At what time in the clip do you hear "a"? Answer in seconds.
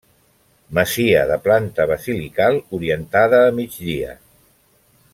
3.51-3.55